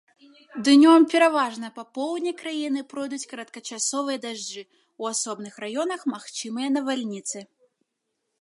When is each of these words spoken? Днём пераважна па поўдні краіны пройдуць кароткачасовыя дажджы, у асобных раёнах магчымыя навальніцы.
Днём 0.67 1.01
пераважна 1.13 1.67
па 1.75 1.83
поўдні 1.97 2.33
краіны 2.39 2.79
пройдуць 2.95 3.29
кароткачасовыя 3.33 4.17
дажджы, 4.25 4.63
у 5.05 5.13
асобных 5.13 5.53
раёнах 5.65 6.01
магчымыя 6.15 6.67
навальніцы. 6.79 7.39